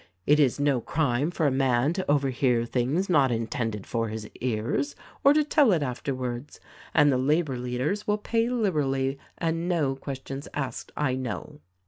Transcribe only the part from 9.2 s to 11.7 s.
and no questions asked, I know.